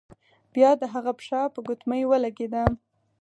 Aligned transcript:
بیا 0.53 0.69
د 0.81 0.83
هغه 0.93 1.11
پښه 1.19 1.41
په 1.53 1.59
ګوتمۍ 1.67 2.01
ولګیده. 2.07 2.63